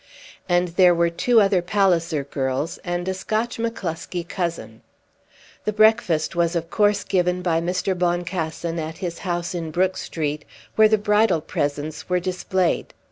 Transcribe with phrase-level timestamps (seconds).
[0.49, 4.81] And there were two other Palliser girls and a Scotch McCloskie cousin.
[5.63, 7.95] The breakfast was of course given by Mr.
[7.95, 10.43] Boncassen at his house in Brook Street,
[10.75, 12.95] where the bridal presents were displayed.